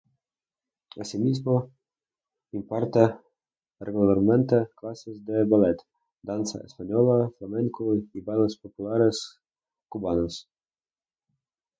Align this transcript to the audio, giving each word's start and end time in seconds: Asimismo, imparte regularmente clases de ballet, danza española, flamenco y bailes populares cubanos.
Asimismo, 0.99 1.69
imparte 2.53 3.15
regularmente 3.79 4.65
clases 4.75 5.23
de 5.23 5.43
ballet, 5.45 5.77
danza 6.23 6.57
española, 6.65 7.29
flamenco 7.37 7.93
y 7.93 8.09
bailes 8.21 8.57
populares 8.57 9.39
cubanos. 9.87 10.49